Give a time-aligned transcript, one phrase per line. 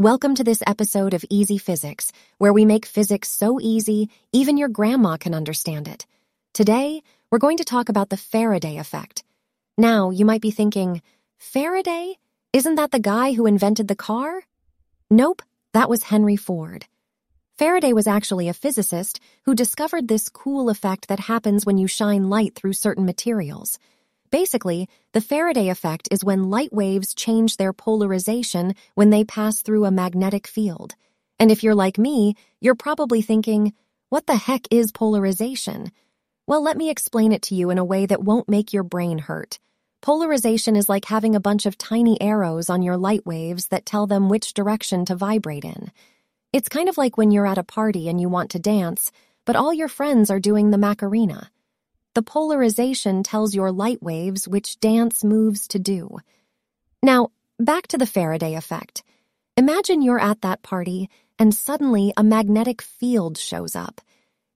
[0.00, 4.70] Welcome to this episode of Easy Physics, where we make physics so easy, even your
[4.70, 6.06] grandma can understand it.
[6.54, 9.24] Today, we're going to talk about the Faraday effect.
[9.76, 11.02] Now, you might be thinking,
[11.36, 12.14] Faraday?
[12.54, 14.42] Isn't that the guy who invented the car?
[15.10, 15.42] Nope,
[15.74, 16.86] that was Henry Ford.
[17.58, 22.30] Faraday was actually a physicist who discovered this cool effect that happens when you shine
[22.30, 23.78] light through certain materials.
[24.30, 29.84] Basically, the Faraday effect is when light waves change their polarization when they pass through
[29.84, 30.94] a magnetic field.
[31.40, 33.72] And if you're like me, you're probably thinking,
[34.08, 35.90] what the heck is polarization?
[36.46, 39.18] Well, let me explain it to you in a way that won't make your brain
[39.18, 39.58] hurt.
[40.00, 44.06] Polarization is like having a bunch of tiny arrows on your light waves that tell
[44.06, 45.90] them which direction to vibrate in.
[46.52, 49.10] It's kind of like when you're at a party and you want to dance,
[49.44, 51.50] but all your friends are doing the Macarena.
[52.14, 56.18] The polarization tells your light waves which dance moves to do.
[57.02, 57.28] Now,
[57.58, 59.02] back to the Faraday effect.
[59.56, 64.00] Imagine you're at that party and suddenly a magnetic field shows up.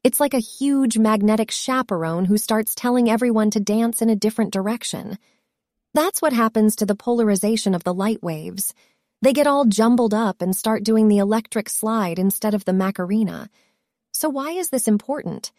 [0.03, 4.53] It's like a huge magnetic chaperone who starts telling everyone to dance in a different
[4.53, 5.17] direction.
[5.95, 8.75] That's what happens to the polarization of the light waves.
[9.23, 13.49] They get all jumbled up and start doing the electric slide instead of the Macarena.
[14.13, 15.53] So why is this important?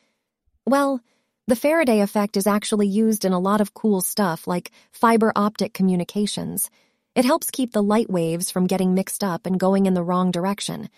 [0.68, 1.02] Well,
[1.48, 5.74] the Faraday effect is actually used in a lot of cool stuff like fiber optic
[5.74, 6.72] communications.
[7.14, 10.32] It helps keep the light waves from getting mixed up and going in the wrong
[10.32, 10.90] direction.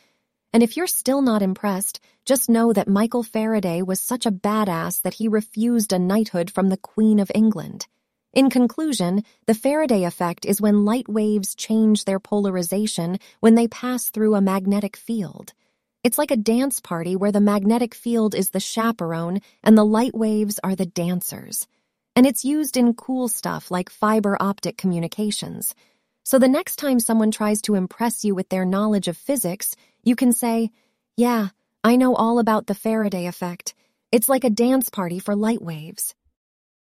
[0.54, 5.02] And if you're still not impressed, just know that Michael Faraday was such a badass
[5.02, 7.86] that he refused a knighthood from the Queen of England.
[8.32, 14.10] In conclusion, the Faraday effect is when light waves change their polarization when they pass
[14.10, 15.52] through a magnetic field.
[16.08, 20.16] It's like a dance party where the magnetic field is the chaperone and the light
[20.16, 21.68] waves are the dancers.
[22.16, 25.76] And it's used in cool stuff like fiber optic communications.
[26.24, 30.16] So the next time someone tries to impress you with their knowledge of physics, you
[30.16, 30.72] can say,
[31.18, 31.50] Yeah,
[31.84, 33.74] I know all about the Faraday effect.
[34.10, 36.16] It's like a dance party for light waves.